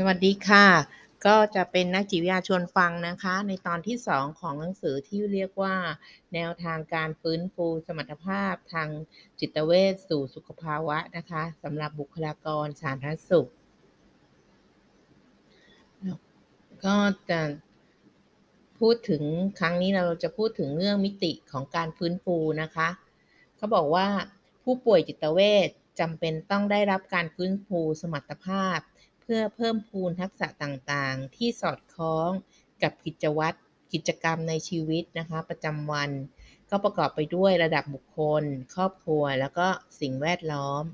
[0.00, 0.66] สวัสดีค่ะ
[1.26, 5.74] ก็จะเป็นนักจิตวิทยาชวนฟังนะคะ ในตอนที่ 2 ของหนังสือที่เรียกว่า
[6.34, 8.88] แนวทางการฟื้นฟูสมรรถภาพทาง
[9.40, 13.48] จิตเวชสู่สุขภาวะนะคะสำหรับบุคลากรสาธารณสุข
[16.84, 16.96] ก็
[17.30, 17.40] จะ
[18.78, 19.22] พูดถึง
[19.60, 22.88] ครั้งนี้เราจะพูดถึงเรื่องมิติของการฟื้นฟูนะคะ
[23.56, 24.06] เขาบอกว่า
[24.64, 25.68] ผู้ป่วยจิตเวช
[26.00, 28.78] จำเป็นต้องได้รับการฟื้นฟูสมรรถภาพ
[29.26, 32.30] พื่อเพิ่มพูนทักษะต่างๆ ที่สอดคล้อง
[32.82, 33.58] กับกิจวัตร
[33.92, 36.10] กิจกรรมในชีวิตนะคะประจำวัน
[36.70, 38.42] ก็ประกอบไปด้วยระดับบุคคล
[38.74, 39.66] ครอบครัว แล้วก็
[40.00, 40.84] สิ่งแวดล้อม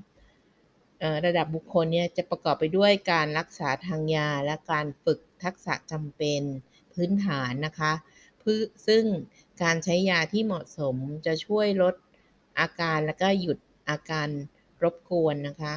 [1.25, 6.41] ระดับบุคคลเนี่ยจะประกอบไปด้วยการรักษาทางยา และการฝึกทักษะจำเป็น
[6.93, 7.93] พื้นฐานนะคะ
[8.87, 9.03] ซึ่ง
[9.63, 11.95] การใช้ยาที่เหมาะสมจะช่วยลด
[12.59, 13.57] อาการแล้วก็หยุด
[13.89, 14.27] อาการ
[14.83, 15.73] รบกวนนะคะ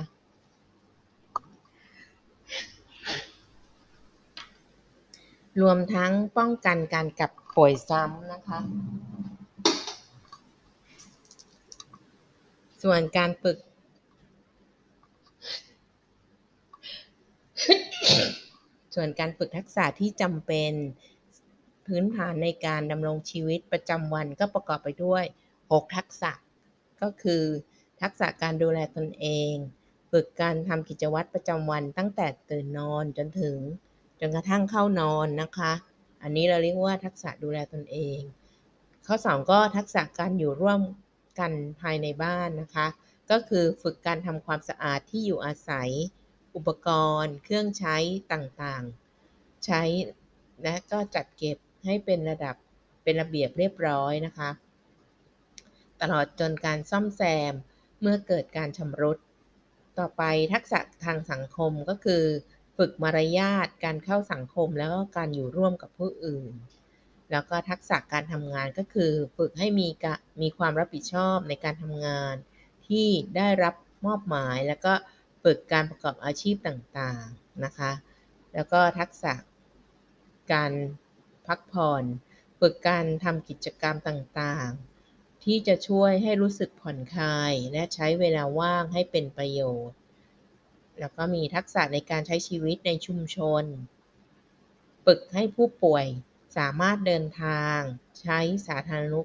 [5.62, 8.60] รวมทั้งป้องกันการกลับป่วยซ้ำนะคะ
[12.82, 13.58] ส่วนการฝึก
[18.94, 20.72] ส่วนการฝึกทักษะที่จำเป็น
[21.86, 25.24] พื้นฐานในการดำรงชีวิตประจำวันก็ประกอบไปด้วย
[25.60, 26.32] 6 ทักษะ
[27.02, 27.42] ก็คือ
[28.02, 29.52] ทักษะการดูแลตนเอง
[30.12, 33.56] ฝึกการทำกิจวัตรประจำวันตั้งแต่ตื่นนอนจนถึง
[34.20, 35.72] จนกระทั่งเข้านอนนะคะ
[36.22, 38.20] อันนี้เราเรียกว่าทักษะดูแลตนเอง
[39.06, 40.80] ข้อ 2 ก็ทักษะการอยู่ร่วม
[41.38, 42.86] กันภายในบ้านนะคะ
[43.30, 45.90] ก็คือฝึกการทำความสะอาดที่อยู่อาศัย
[46.56, 46.88] อุปก
[47.22, 47.96] รณ์ เครื่องใช้
[48.32, 49.82] ต่างๆ ใช้
[50.62, 52.56] และก็จัดเก็บให้เป็นระดับ
[53.02, 54.50] เป็นระเบียบเรียบร้อยนะคะ
[56.00, 57.52] ตลอดจนการซ่อมแซม
[58.00, 59.18] เมื่อเกิดการชำรุด
[59.98, 62.24] ต่อไปทักษะทางสังคมก็คือ
[62.76, 66.52] ฝึกมารยาทการเข้าสังคมแล้วก็การอยู่ร่วมกับผู้อื่น
[67.30, 69.88] แล้วก็ทักษะการทำงานก็คือ ฝึกให้มี
[70.42, 72.34] มีความรับผิดชอบในการทำงาน
[72.88, 73.74] ที่ได้รับ
[74.06, 74.92] มอบหมาย แล้วก็
[75.42, 77.92] ฝึกการประกอบอาชีพต่างๆนะคะ
[78.54, 79.34] แล้วก็ทักษะ
[80.52, 80.72] การ
[81.46, 82.04] พักผ่อน
[82.60, 89.98] ฝึกการทำกิจกรรมต่างๆ ที่จะช่วยให้รู้สึกผ่อนคลาย และใช้เวลาว่างให้เป็นประโยชน์
[91.00, 93.64] แล้วก็มีทักษะในการใช้ชีวิตในชุมชน
[95.04, 96.06] ฝึกให้ผู้ป่วย
[96.56, 97.78] สามารถเดินทาง
[98.20, 99.20] ใช้สาธารณู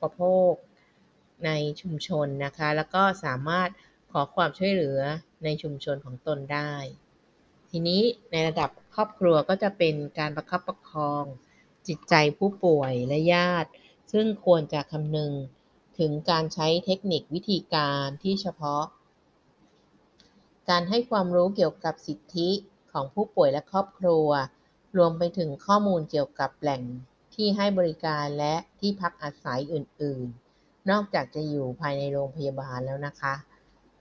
[0.00, 0.20] ปโภ
[0.50, 0.52] ค
[1.44, 1.50] ใน
[1.80, 3.70] ชุมชนนะคะ แล้วก็สามารถ
[4.12, 5.00] ขอความช่วยเหลือ
[5.44, 6.72] ในชุมชนของตนได้
[7.70, 11.24] ทีนี้ในระดับครอบครัวก็จะเป็นการประคับประคอง
[11.88, 13.70] จิตใจผู้ป่วยและญาติ
[14.12, 15.32] ซึ่งควรจะคำนึง
[15.98, 18.82] ถึงการใช้เทคนิควิธีการที่เฉพาะ
[20.70, 22.50] การให้ความรู้เกี่ยวกับสิทธิ
[22.92, 24.28] ของผู้ป่วยและครอบครัว
[24.96, 26.82] รวมไปถึงข้อมูลเกี่ยวกับแหล่ง
[27.34, 30.26] ที่ให้บริการและที่พักอาศัยอื่น
[30.58, 33.34] ๆ นอกจากจะอยู่ภายในโรงพยาบาลแล้วนะคะ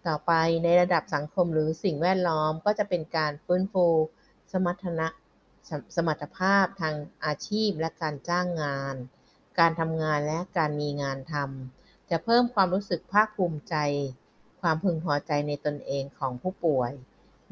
[0.07, 0.31] ต่อไป
[0.63, 3.87] ในระดับสังคมหรือสิ่งแวดล้อมก็จะเป็นการฟื้นฟู
[4.51, 5.07] สมรรถนะ
[5.95, 6.95] สมรรถภาพทาง
[7.25, 8.95] อาชีพและการจ้างงาน
[9.59, 13.75] การทำงานและการมีงานทำจะเพิ่มความรู้สึกภาคภูมิใจ
[14.67, 16.91] ความพึงพอใจในตนเองของผู้ป่วย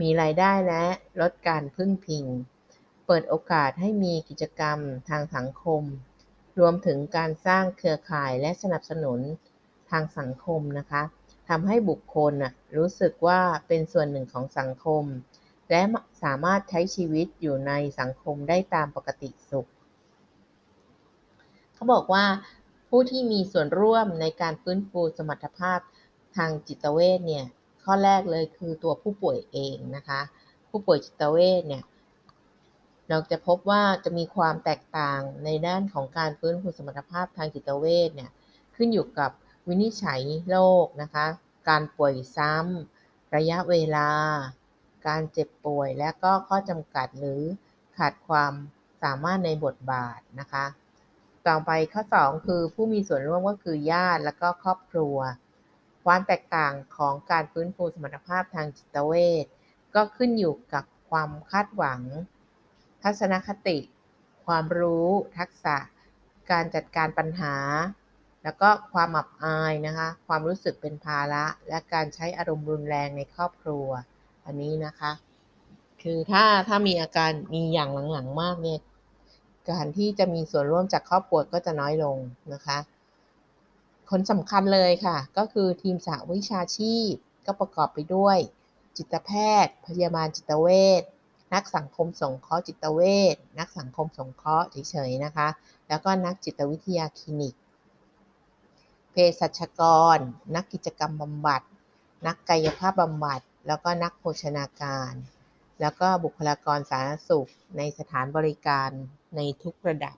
[0.02, 0.86] มีรายได้และ
[1.22, 2.26] ลดการพึ่งพิง
[3.06, 4.80] เปิดโอกาสให้มีกิจกรรม
[5.10, 5.84] ทางสังคม
[6.60, 9.20] รวมถึงการสร้างเครือข่ายและสนับสนุน
[9.92, 11.04] ทางสังคมนะคะ
[11.50, 12.34] ทำให้บุคคล
[12.78, 15.04] รู้สึกว่าเป็นส่วนหนึ่งของสังคม
[15.72, 15.82] และ
[16.24, 19.70] สามารถใช้ชีวิตอยู่ในสังคมได้ตามปกติสุข
[21.74, 22.26] เขาบอกว่า
[22.90, 25.80] ผู้ที่มีส่วนร่วมในการฟื้นฟูสมรรถภาพ
[26.38, 27.46] ทางจิตเวชเนี่ย
[27.84, 30.22] ข้อแรกเลยคือตัวผู้ป่วยเองนะคะ
[30.70, 31.84] ผู้ป่วยจิตเวชเนี่ย
[33.10, 38.32] เราจะพบว่าจะมีความแตกต่างในด้านของการฟื้นฟูสมรรถภาพทางจิตเวชเนี่ย
[38.76, 39.32] ขึ้นอยู่กับ
[39.68, 41.26] วินิจฉัยโรคนะคะ
[41.70, 44.10] การป่วยซ้ำระยะเวลา
[45.08, 47.42] การเจ็บป่วยและก็ข้อจำกัดหรือ
[47.98, 48.54] ขาดความ
[49.04, 50.66] สามารถในบทบาทนะคะ
[51.48, 55.18] ต่อไปข้อ 2 คือผู้มีส่วนร่วมก็คือญาติและก็ครอบครัว
[56.06, 59.14] ความแตกต่างของการฟื้นฟูสมรรถภาพทางจิตเว
[59.44, 59.46] ช
[59.96, 62.02] ก็ขึ้นอยู่กับความคาดหวัง
[63.04, 63.78] ทัศนคติ
[64.46, 65.78] ความรู้ ทักษะ
[66.52, 67.56] การจัดการปัญหา
[68.44, 73.88] แล้วก็ความอับอายนะคะ ความรู้สึกเป็นภาระ และการใช้อารมณ์รุนแรงในครอบครัว
[74.46, 75.12] อันนี้นะคะ
[76.02, 78.80] คือถ้าถ้ามีอาการมีอย่างหลังๆมากเนี่ย
[79.70, 82.18] การที่จะมีส่วนร่วมจากครอบครัวก็จะน้อยลง
[82.54, 82.78] นะคะ
[84.10, 87.12] คนสำคัญเลยค่ะ ก็คือทีมสาวิชาชีพ
[87.46, 88.38] ก็ประกอบไปด้วย
[88.98, 89.32] จิตแพ
[89.66, 90.68] ทย์ พยาบาลจิตเว
[91.02, 91.04] ช
[91.54, 93.02] นักสังคมสงเคราะห์จิตเว
[93.34, 95.48] ชนักสังคมสงเคราะห์เฉยๆนะคะ
[95.88, 97.56] แล้วก็นักจิตวิทยาคลินิก
[99.12, 99.82] เภสัชก
[100.16, 100.18] ร
[100.56, 101.62] นักกิจกรรมบำบัด
[102.28, 105.14] นักกายภาพบำบัด แล้วก็นักโภชนาการ
[105.82, 108.90] แล้วก็บุคลากรสาธารณสุขในสถานบริการ
[109.36, 110.16] ในทุกระดับ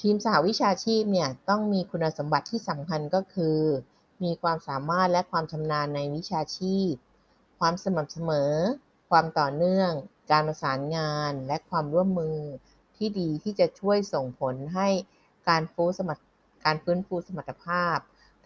[0.00, 3.58] ทีมสหวิชาชีพเนี่ยต้องมีคุณสมบัติที่สำคัญก็คือ
[4.24, 6.92] มีความสามารถและความชำนาญในวิชาชีพ
[7.58, 8.52] ความสม่ำเสมอ
[9.10, 9.90] ความต่อเนื่อง
[10.30, 12.38] การประสานงาน และความร่วมมือ
[12.96, 14.88] ที่ดีที่จะช่วยส่งผลให้
[15.48, 16.18] การฟื้นสมร
[16.64, 17.96] การฟื้นฟูสมรรถภาพ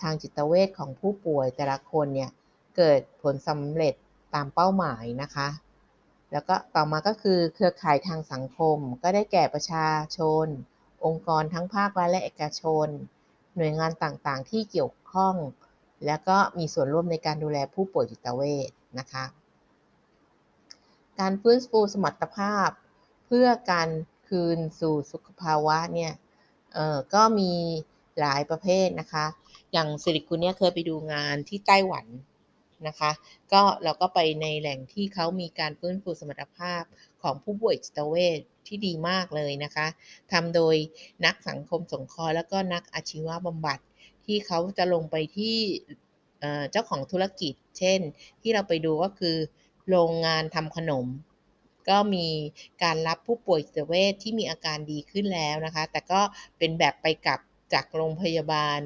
[0.00, 2.31] ทางจิตเวชของผู้ป่วยแต่ละคนเนี่ย
[2.76, 3.94] เกิดผลสำเร็จ
[4.34, 5.49] ตามเป้าหมายนะคะ
[6.32, 10.46] แล้วก็ต่อมาก็คือเครือข่ายทางสังคมก็ได้แก่ประชาชน
[11.06, 12.88] องค์กรทั้งภาครัฐและเอกชน
[13.56, 15.34] หน่วยงานต่างๆ ที่เกี่ยวข้อง
[16.06, 19.25] แล้วก็มีส่วนร่วมในการดูแลผู้ป่วยจิตเวชนะคะ
[21.20, 22.70] การฟื้นฟูสมรรถภาพ
[23.26, 23.88] เพื่อการ
[24.28, 26.12] คืนสู่สุขภาวะเนี่ย
[27.14, 27.52] ก็มี
[28.20, 29.25] หลายประเภทนะคะ
[29.72, 32.06] อย่างสิริกุลเนี่ยเคยไปดูงานที่ไต้หวัน
[32.88, 33.11] นะคะ
[33.52, 36.82] ก็เราก็ไปในแหล่งที่เขามีการฟื้นฟูสมรรถภาพ
[37.23, 39.87] ของผู้ป่วยจิตเวชที่ดีมากเลยนะคะ
[40.32, 40.76] ทำโดย
[41.25, 43.79] นักสังคมสงเคราะห์แล้วก็นักอาชีวบำบัด
[44.26, 45.58] ที่เขาจะลงไปที่
[46.70, 48.00] เจ้าของธุรกิจ เช่น
[48.43, 49.37] ที่เราไปดูก็คือ
[49.88, 51.06] โรงงานทำขนม
[51.88, 52.26] ก็มี
[52.82, 56.20] การรับผู้ป่วยจิตเวชที่มีอาการดีขึ้นแล้วนะคะ แต่ก็
[56.58, 57.40] เป็นแบบไปกลับ
[57.73, 58.78] จากโรงพยาบาล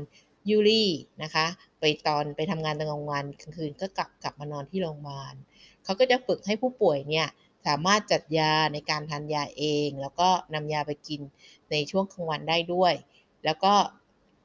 [0.51, 0.91] ยูรี่
[1.23, 1.47] นะคะ
[1.81, 5.35] ไปตอนไปทำงานตอนกลางวันกลางคืนก็กลับกลับมานอนที่โรงพยาบาล
[5.85, 7.27] เขาก็จะฝึกให้ผู้ป่วยเนี่ย
[7.67, 11.21] สามารถจัดยาในการทานยาเอง แล้วก็นำยาไปกิน
[11.71, 12.95] ในช่วงกลางวันได้ด้วย
[13.45, 13.75] แล้วก็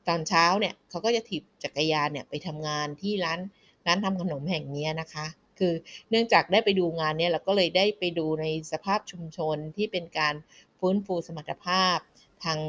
[0.08, 3.40] ตอนเช้าเนี่ยเขาก็จะถีบจักรยานเนี่ยไปทำงานที่ร้าน
[3.88, 5.26] ร้านทำขนมแห่งนี้นะคะ
[5.60, 5.74] คือ
[6.10, 10.36] เนื่องจากได้ไปดูงานเนี่ยเราก็เลยได้ไปดูในสภาพชุมชนที่เป็นการ
[10.80, 11.98] ฟื้นฟูสมรรถภาพ
[12.44, 12.60] ทาง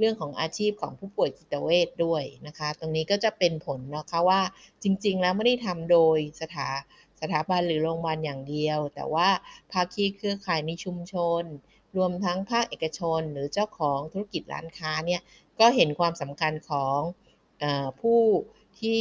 [0.00, 4.40] เรื่องของอาชีพของผู้ป่วยจิตเวชด้วยนะคะ ตรงนี้ก็จะเป็นผลนะคะว่า
[4.82, 6.68] จริง ๆ แล้วไม่ได้ทำโดยสถา
[7.20, 9.28] สถาบันหรือโรงพยาบาลอย่างเดียว แต่ว่า
[9.72, 11.42] ภาคีเครือข่ายในชุมชน
[11.96, 15.22] รวมทั้งภาคเอกชน หรือเจ้าของธุรกิจร้านค้าเนี่ย
[15.60, 16.98] ก็เห็นความสำคัญของ
[17.62, 17.64] อ
[18.00, 18.20] ผู้
[18.80, 19.00] ที่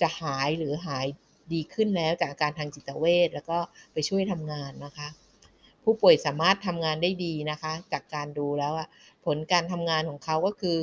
[0.00, 1.06] จะหายหรือหาย
[1.52, 3.58] ดีขึ้นแล้วจากอาการทางจิตเวชแล้วก็
[3.92, 5.08] ไปช่วยทำงานนะคะ
[5.84, 8.72] ผู้ป่วยสามารถทำงานได้ดีนะคะ จากการดูแล้ว
[9.28, 10.78] ผลการทำงานของเขาก็คือ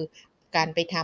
[0.55, 0.95] การไปท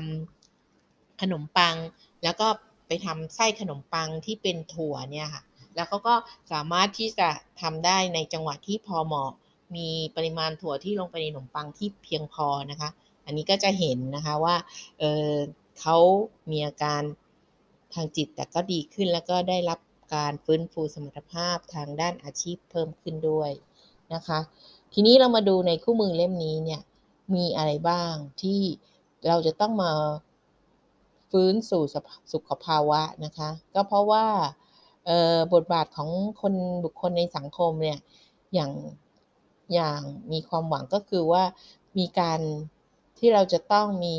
[0.57, 1.75] ำขนมปัง
[2.23, 2.47] แล้วก็
[2.87, 5.43] ไปทำไส้ขนมปังที่เป็นถั่วเนี่ยค่ะ
[5.75, 6.15] แล้วเขาก็
[6.51, 7.29] สามารถที่จะ
[7.61, 9.31] ทำได้ในจังหวะที่พอเหมาะ
[9.75, 12.89] มีปริมาณถั่วที่ลงไปในขนมปังที่เพียงพอนะคะ
[13.25, 14.55] อันนี้ก็จะเห็นนะคะว่า
[14.99, 15.97] เเขา
[16.51, 17.01] มีอาการ
[17.93, 19.79] ทางจิตแต่ก็ดีขึ้นแล้วก็ได้รับ
[20.15, 23.51] การฟื้นฟูสมรรถภาพทางด้านอาชีพเพิ่มขึ้นด้วย
[24.13, 24.39] นะคะ
[24.93, 26.81] ทีนี้เรามาดูในคู่มือเล่มนี้เนี่ย
[27.35, 28.61] มีอะไรบ้างที่
[29.27, 29.91] เราจะต้องมา
[31.31, 31.83] ฟื้นสู่
[32.33, 34.25] สุขภาวะนะคะ ก็เพราะว่า
[35.53, 36.09] บทบาทของ
[36.41, 37.99] คนบุคคลในสังคมเนี่ย
[38.53, 38.71] อย่าง
[39.73, 39.99] อย่าง
[40.31, 41.43] มีความหวังก็คือว่า
[41.97, 42.39] มีการ
[43.17, 44.17] ที่เราจะต้องมี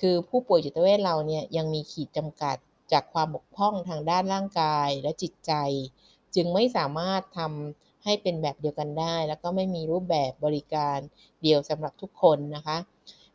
[0.00, 2.56] คือผู้ป่วยจิตเวชเราเนี่ยยังมีขีดจำกัด
[2.92, 5.52] จากความบกพร่องทางด้านร่างกายและจิตใจ
[6.34, 10.98] จึงไม่สามารถทำ ให้เป็นแบบเดียวกันได้ แล้วก็ไม่มีรูปแบบบริการ
[11.42, 12.76] เดียวสำหรับทุกคนนะคะ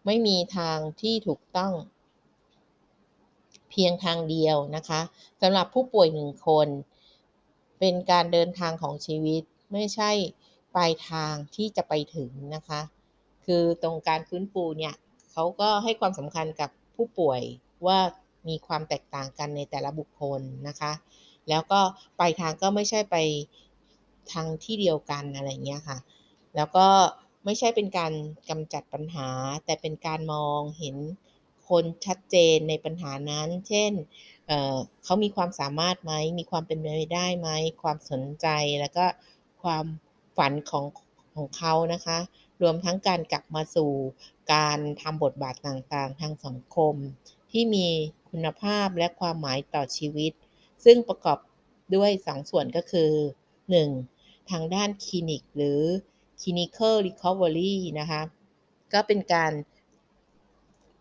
[0.06, 1.74] ไม่มีทางที่ถูกต้อง
[3.70, 5.02] เพียงทางเดียวนะคะ
[5.42, 6.68] สำหรับผู้ป่วยหนึ่งคน
[7.80, 9.42] เป็นการเดินทางของชีวิต
[9.74, 10.12] ไม่ใช่
[10.76, 12.82] ปลายทางที่จะไปถึงนะคะ
[13.46, 14.96] คือตรงการฟื้นฟูเนี่ย
[15.32, 17.42] เขาก็ให้ความสำคัญกับผู้ป่วย
[17.88, 18.00] ว่า
[18.50, 20.92] มีความแตกต่างกันในแต่ละบุคคลนะคะ
[21.50, 21.80] แล้วก็
[22.20, 23.16] ปลายทางก็ไม่ใช่ไป
[24.32, 25.98] ทางที่เดียวกันอะไรเงี้ยค่ะ
[26.56, 26.88] แล้วก็
[27.46, 28.14] ไม่ใช่เป็นการ
[28.50, 29.28] กำจัดปัญหา
[29.66, 30.96] แต่เป็นการมองเห็น
[31.70, 33.92] คนชัดเจนในปัญหานั้น เช่น
[34.48, 37.50] เเขามีความสามารถไหม มีความเป็นไปได้ไหม
[37.82, 38.48] ความสนใจ
[38.80, 39.06] แล้วก็
[39.64, 39.86] ความ
[40.38, 40.86] ฝันของ
[41.36, 42.18] ของเขานะคะ
[42.62, 43.92] รวมทั้งการกลับมาสู่
[44.54, 46.96] การทำบทบาทต่างๆ ทางสังคม
[47.52, 47.88] ที่มี
[48.30, 50.34] คุณภาพและความหมายต่อชีวิต
[50.86, 51.38] ซึ่งประกอบ
[51.96, 53.12] ด้วย2สส่วนก็คือ
[53.78, 54.52] 1.
[54.52, 55.82] ทางด้านคลินิกหรือ
[56.42, 58.22] clinical recovery นะคะ
[58.94, 59.54] ก็เป็นการ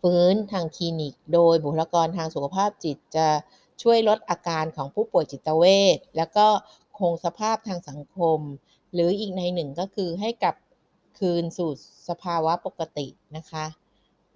[0.01, 3.27] ฟื้นทางคลินิก โดยบุคลากรทางสุขภาพจิตจะ
[3.81, 5.63] ช่วยลดอาการของผู้ป่วยจิตเว
[5.95, 6.47] ชแล้วก็
[6.99, 8.39] คงสภาพทางสังคม
[8.93, 10.55] หรืออีกในหนึ่งก็คือให้กลับ
[11.19, 11.71] คืนสู่
[12.09, 13.65] สภาวะปกตินะคะ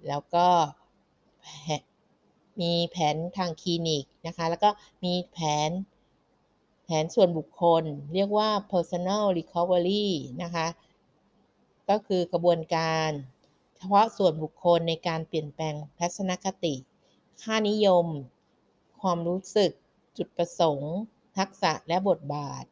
[0.07, 0.47] แล้วก็
[2.61, 4.69] มีแผนทางคลินิกนะคะ แล้วก็
[5.03, 5.37] มีแผ
[5.67, 5.69] น
[6.83, 10.05] แผนส่วนบุคคล เรียกว่า personal recovery
[10.43, 10.67] นะคะ
[11.89, 13.09] ก็คือกระบวนการ
[13.77, 16.75] เฉพาะส่วนบุคคลในการเปลี่ยนแปลงทัศนคติ
[17.41, 18.05] ค่านิยม
[19.01, 19.71] ความรู้สึก
[20.17, 20.93] จุดประสงค์
[21.37, 22.63] ทักษะและบทบาท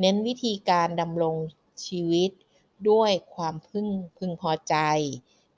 [0.00, 1.36] เน้นวิธีการดำรง
[1.86, 2.30] ชีวิต
[2.90, 3.88] ด้วยความพึง
[4.18, 4.76] พึงพอใจ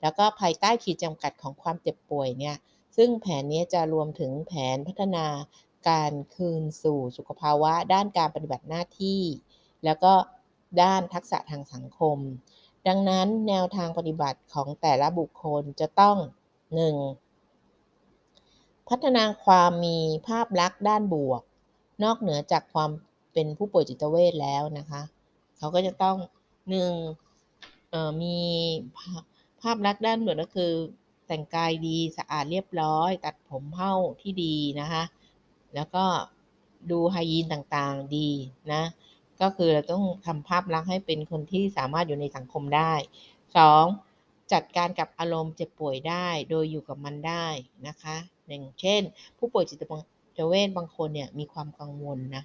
[0.01, 2.57] แล้วก็ภายใต้ขีดจำกัดของความเจ็บป่วยเนี่ย
[2.97, 5.25] ซึ่งแผนนี้จะรวมถึงแผนพัฒนา
[5.89, 9.21] การคืนสู่สุขภาวะ ด้านการปฏิบัติหน้าที่
[9.85, 10.13] แล้วก็
[10.81, 12.17] ด้านทักษะทางสังคม
[12.87, 16.17] ดังนั้นแนวทางปฏิบัติของแต่ละบุคคลจะต้อง
[17.33, 18.89] 1.
[18.89, 19.97] พัฒนาความมี
[20.27, 21.41] ภาพลักษณ์ด้านบวก
[22.03, 22.89] นอกเหนือจากความ
[23.33, 25.01] เป็นผู้ป่วยจิตเวชแล้วนะคะ
[25.57, 26.17] เขาก็จะต้อง
[26.69, 26.93] หนึ่ง
[28.21, 28.37] มี
[29.61, 30.71] ภาพลักษณ์ด้านบวกก็คือ
[31.27, 35.03] แต่งกายดีสะอาดเรียบร้อย ตัดผมเผ้าที่ดีนะคะ
[35.75, 36.05] แล้วก็
[36.91, 38.29] ดูไฮยีนต่างๆดี
[38.73, 38.83] นะ
[39.41, 42.93] ก็คือเราต้องทำภาพลักษณ์ให้เป็นคนที่สามารถอยู่ในสังคมได้
[43.73, 44.51] 2.
[44.53, 47.45] จัดการกับอารมณ์เจ็บป่วยได้ โดยอยู่กับมันได้
[47.87, 48.15] นะคะ
[48.47, 49.01] อย่างเช่น
[49.37, 49.83] ผู้ป่วยจิต
[50.49, 52.43] เวชบางคนเนี่ยมีความกังวลนะ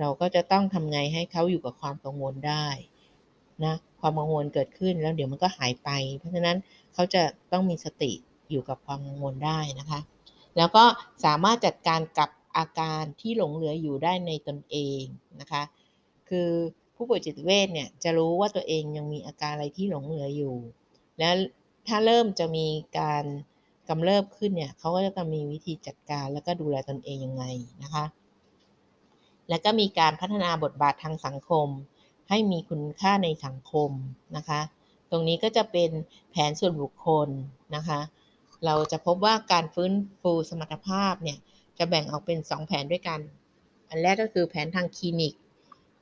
[0.00, 2.66] เราก็จะต้องทำไงให้เขาอยู่กับความกังวลได้
[3.64, 6.56] นะความกังวลเกิดขึ้นแล้วเดี๋ยวมันก็หายไป เพราะฉะนั้น
[6.94, 7.22] เขาจะ
[7.52, 8.12] ต้องมีสติ
[8.50, 10.00] อยู่กับความกังวลได้นะคะ
[10.56, 10.84] แล้วก็
[11.24, 15.02] สามารถจัดการกับ อาการที่หลงเหลืออยู่ได้ในตนเอง
[15.40, 15.62] นะคะ
[16.28, 16.50] คือ
[16.94, 20.56] ผู้ป่วยจิตเวชเนี่ยจะรู้ว่าตัวเองยังมีอาการอะไรที่หลงเหลืออยู่
[21.18, 21.34] แล้ว
[21.88, 22.66] ถ้าเริ่มจะมี
[22.98, 23.24] การ
[23.88, 27.44] กำเริบขึ้นเนี่ยเขาก็จะมีวิธีจัดการแล้วก็ดูแลตนเองยังไง
[27.82, 28.04] นะคะ
[29.48, 31.68] แล้วก็มีการพัฒนาบทบาททางสังคม
[32.28, 33.90] ให้มีคุณค่าในสังคม
[34.36, 34.60] นะคะ
[35.10, 35.90] ตรงนี้ก็จะเป็น
[36.30, 37.28] แผนส่วนบุคคล
[37.76, 38.00] นะคะ
[38.64, 41.38] เราจะพบว่าการฟื้นฟูสมรรถภาพเนี่ย
[41.78, 43.20] จะแบ่งออกเป็น 2 แผนด้วยกัน
[43.88, 45.34] อันแรกก็คือแผนทางคลินิก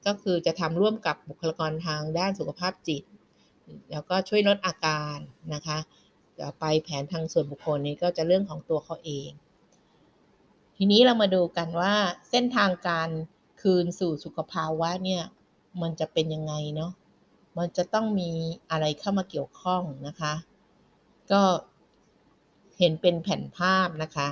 [0.07, 3.03] ก็คือจะทำร่วมกับบุคลากรทางด้านสุขภาพจิต
[3.91, 5.17] แล้วก็ช่วยลดอาการ
[5.55, 5.79] นะคะ
[6.41, 9.31] ต่อไปแผนทางส่วนบุคคลนี้ก็จะเรื่องของตัวเขาเอง
[10.77, 11.95] ทีนี้เรามาดูกันว่า
[12.31, 13.09] เส้นทางการ
[13.61, 15.23] คืนสู่สุขภาวะเนี่ย
[15.83, 16.93] มันจะเป็นยังไงเนาะ
[17.59, 18.31] มันจะต้องมี
[18.71, 20.35] อะไรเข้ามาเกี่ยวข้องนะคะ
[21.33, 21.43] ก็
[22.79, 24.29] เห็นเป็นแผ่นภาพนะคะ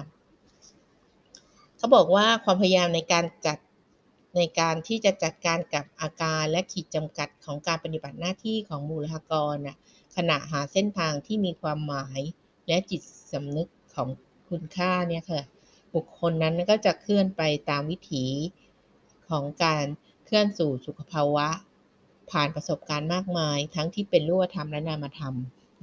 [1.82, 3.58] เขาบอกว่าความพยายามในการจัด
[4.36, 9.76] ในการที่จะจัดการกับอาการและขีดจำกัดของการปฏิบัติหน้าที่ของมูลากรนะ
[10.16, 12.20] ขณะหาเส้นทางที่มีความหมาย
[12.68, 14.08] และจิตสำนึกของ
[14.48, 15.42] คุณค่าเนี่ยค่ะ
[15.94, 18.24] บุคคลนั้นก็จะเคลื่อนไปตามวิถี
[19.28, 19.84] ของการ
[20.24, 21.48] เคลื่อนสู่สุขภาวะ
[22.30, 25.34] ผ่านประสบการณ์มากมาย ทั้งที่เป็นรูปธรรมและนามธรรม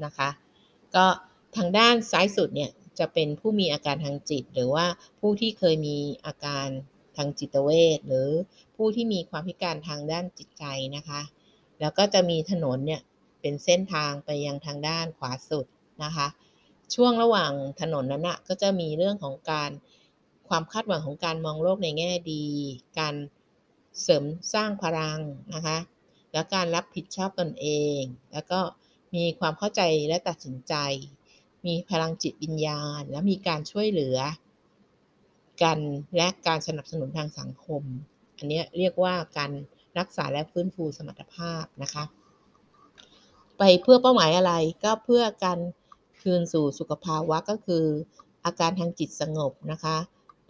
[0.05, 0.29] นะคะ
[0.95, 1.05] ก็
[1.57, 4.85] ทางด้านซ้ายสุดเนี่ย จะเป็นผู้มีอาการทางจิต หรือว่า
[5.19, 6.67] ผู้ที่เคยมีอาการ
[7.17, 8.29] ทางจิตเวชหรือ
[8.75, 10.63] ผู้ที่มีความพิการทางด้านจิตใจ
[10.95, 11.21] นะคะ
[11.79, 13.01] แล้วก็จะมีถนนเนี่ย
[13.41, 15.65] เป็นเส้นทางไปยังทางด้านขวาสุด
[16.03, 16.27] นะคะ
[16.95, 17.51] ช่วงระหว่าง
[17.81, 19.71] ถนนนั้นนะก็จะมีเรื่องของการ
[20.49, 22.45] ความคาดหวังของการมองโลกในแง่ดี
[22.99, 23.15] การ
[24.01, 25.19] เสริมสร้างพลัง
[25.53, 25.77] นะคะ
[26.31, 28.01] แล้วการรับผิดชอบตนเอง
[28.33, 28.59] แล้วก็
[29.15, 30.73] มีความเข้าใจและตัดสินใจ
[31.65, 34.17] มีพลังจิตวิญญาณ และมีการช่วยเหลือ
[35.63, 35.79] กัน
[36.17, 37.83] และการสนับสนุนทางสังคม
[38.37, 39.51] อันนี้เรียกว่าการ
[39.99, 42.03] รักษาและฟื้นฟูสมรรถภาพนะคะ
[43.57, 45.59] ไปเพื่อเป้าหมายอะไรก็เพื่อการ
[46.21, 47.85] คืนสู่สุขภาวะก็คือ
[48.45, 49.97] อาการทางจิตสงบนะคะ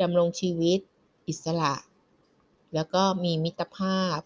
[0.01, 0.79] ดำรงชีวิต
[1.27, 1.73] อิสระ
[2.73, 4.19] แล้วก็มีมิตรภาพ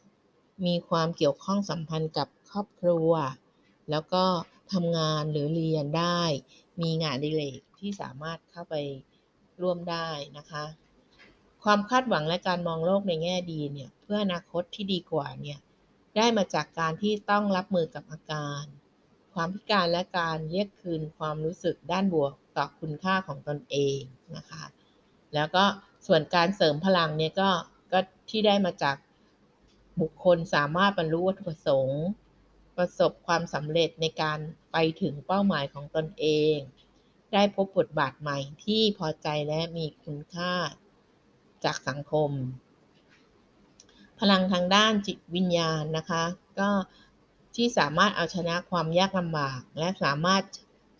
[0.65, 3.11] มีความเกี่ยวข้องสัมพันธ์กับครอบครัว
[3.89, 4.23] แล้วก็
[4.73, 6.21] ทำงานหรือเรียนได้
[6.81, 8.75] มีงานดิเลกที่สามารถเข้าไป
[9.61, 10.63] ร่วมได้นะคะ
[11.63, 15.59] ความคาดหวังและการมองโลกในแง่ดีเนี่ยเพื่ออนาคตที่ดีกว่าเนี่ย
[16.17, 18.63] ได้มาจากการที่ต้องรับมือกับอาการ
[19.33, 23.99] ความพิการและการเรียกคืนความรู้สึกด้านบวกต่อคุณค่าของตนเอง
[24.35, 24.63] นะคะ
[25.33, 25.63] แล้วก็
[26.07, 27.49] ส่วนการเสริมพลังเนี่ยก็
[27.91, 27.99] ก็
[28.29, 28.95] ที่ได้มาจาก
[30.01, 32.03] บุคคลสามารถบรรลุวัตถุประสงค์
[32.77, 34.39] ประสบความสำเร็จในการ
[34.73, 36.25] ไปถึงเป้าหมายของตนเอ
[36.55, 36.57] ง
[37.33, 40.53] ได้พบบทบาทใหม่ที่พอใจและมีคุณค่า
[41.63, 42.31] จากสังคม
[44.19, 46.23] พลังทางด้านจิตวิญญาณนะคะ
[46.59, 46.69] ก็
[47.55, 50.43] ที่สามารถเอาชนะความยากลำบาก และสามารถ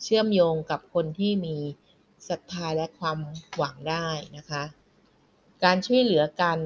[0.03, 1.56] เชื่อมโยงกับคนที่มี
[2.30, 3.20] ศรัทธาและความ
[3.58, 4.63] หวังได้นะคะ
[5.63, 6.60] การช่วยเหลือกัน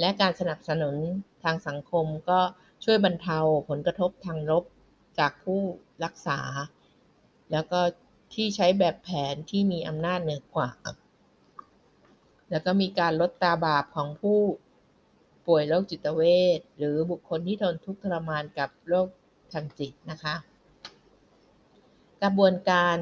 [0.00, 0.96] และการสนับสนุน
[1.44, 2.40] ทางสังคมก็
[2.84, 3.38] ช่วยบรรเทา
[3.68, 4.64] ผลกระทบทางลบ
[5.18, 5.62] จากผู้
[6.04, 6.40] รักษา
[7.52, 7.80] แล้วก็
[8.34, 10.70] ที่ใช้แบบแผนที่มีอำนาจเหนือกว่า
[12.50, 14.40] แล้วก็มีการลดตาบาปของผู้
[15.46, 16.22] ป่วยโรคจิตเว
[16.58, 19.08] ชหรือบุคคลที่ทนทุกข์ทรมานกับโรค
[19.52, 20.34] ทางจิตนะคะ
[22.22, 22.96] กระบวนการ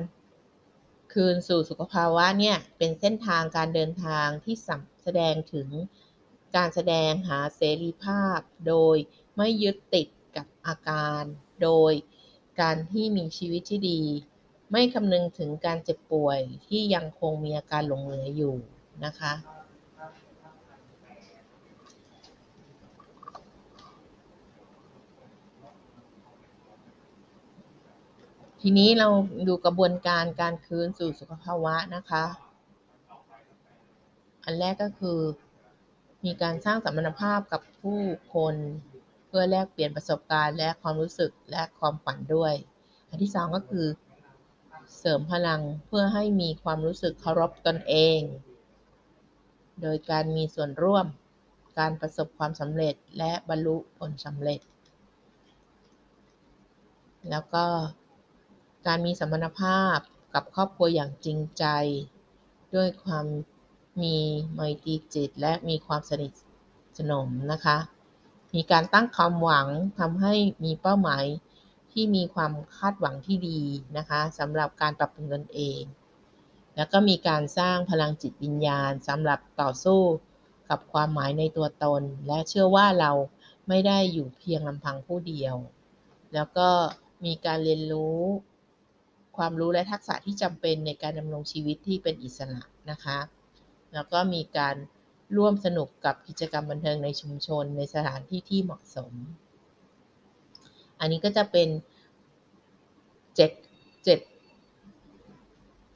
[1.12, 4.56] คืนสู่สุขภาวะเนี่ยเป็นเส้นทางการเดินทางที่
[5.02, 5.68] แสดงถึง
[6.56, 8.96] การแสดงหาเสรีภาพ โดย
[9.36, 11.22] ไม่ยึดติดกับอาการ
[11.62, 11.92] โดย
[12.60, 14.00] การที่มีชีวิตที่ดี
[14.70, 18.56] ไม่คำนึงถึงการเจ็บป่วยที่ยังคงมีอาการหลงเหลืออยู่
[19.04, 19.32] นะคะ
[28.66, 29.08] ทีนี้เรา
[29.48, 32.24] ดูกระบวนการการคืนสู่สุขภาวะนะคะ
[34.44, 35.20] อันแรกก็คือ
[36.24, 38.00] มีการสร้างสัมพันธภาพกับผู้
[38.34, 38.54] คน
[39.36, 42.54] พื่อแลกเปลี่ยนประสบการณ์และความรู้สึกและความฝันด้วย
[43.08, 43.86] อันที่สองก็คือ
[44.98, 48.20] เสริมพลังเพื่อให้มีความรู้สึกเคารพตนเอง
[49.82, 51.06] โดยการมีส่วนร่วม
[51.78, 54.60] การประสบความสำเร็จและบรรลุผลสำเร็จ
[57.30, 57.66] แล้วก็
[58.86, 59.98] การมีสัมพันธภาพ
[60.34, 61.64] กับครอบครัวอย่างจริงใจ
[62.74, 63.26] ด้วยความ
[64.02, 64.16] มี
[64.54, 66.32] ไมตรีจิตและมีความสนิท
[66.98, 67.78] สนมนะคะ
[68.54, 69.68] มีการตั้งความหวัง
[69.98, 70.34] ทำให้
[70.64, 71.24] มีเป้าหมาย
[71.92, 73.60] ที่มีความคาดหวังที่ดี
[73.96, 75.80] นะคะสำหรับการปรับปรุงตนเอง
[76.76, 80.02] แล้วก็มีการสร้างพลังจิตวิญญาณสำหรับต่อสู้
[80.70, 83.12] กับความหมายในตัวตน และเชื่อว่าเรา
[83.68, 85.56] ไม่ได้อยู่เพียงลำพังผู้เดียว
[86.34, 86.68] แล้วก็
[87.24, 88.20] มีการเรียนรู้
[89.36, 93.18] ความรู้และทักษะที่จำเป็นในการดำรงชีวิตที่เป็นอิสระนะคะ
[93.94, 94.76] แล้วก็มีการ
[95.36, 99.12] ร่วมสนุกกับกิจกรรมบันเทิงในชุมชนในสถานที่ที่เหมาะสม
[101.00, 101.68] อันนี้ก็จะเป็น
[103.36, 103.50] เจ็ด
[104.04, 104.20] เจ็ด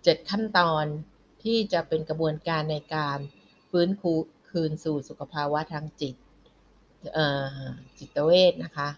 [0.04, 0.84] เจ็ดขั้นตอน
[1.42, 3.18] ที่จะเป็นกระบวนการในการ
[3.70, 4.12] ฟื้นฟู
[4.50, 6.14] คืนสู่สุขภาวะทางจิต
[7.98, 8.88] จิตเวชนะคะ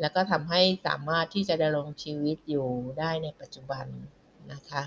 [0.00, 2.68] แล้วก็ทำให้สามารถที่จะดำรงชีวิตอยู่
[2.98, 3.86] ได้ในปัจจุบัน
[4.52, 4.82] นะคะ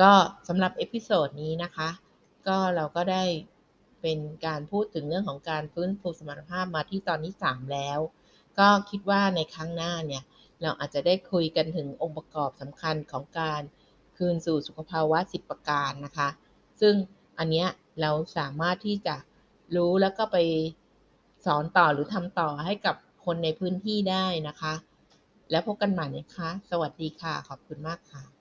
[0.00, 0.12] ก็
[0.48, 1.88] สำหรับเอพิโซดนี้นะคะ
[2.46, 3.24] ก็เราก็ได้
[4.02, 7.98] เป็นการพูดถึงเรื่องของการฟื้นฟูสมรรถภาพมาที่ตอนที่3แล้ว
[8.58, 10.22] ก็คิดว่าในครั้งหน้าเนี่ย
[10.62, 13.62] เราอาจจะได้คุยกันถึงองค์ประกอบสำคัญของการ
[14.16, 16.28] คืนสู่สุขภาวะ 10 ประการนะคะ
[16.80, 16.94] ซึ่ง
[17.38, 17.68] อันเนี้ย
[18.00, 19.16] เราสามารถที่จะ
[19.76, 20.36] รู้แล้วก็ไป
[21.46, 24.74] สอนต่อหรือทำต่อให้กับคนในพื้นที่ได้นะคะ
[25.50, 28.35] แล้วพบกันใหม่นะคะ สวัสดีค่ะ ขอบคุณมากค่ะ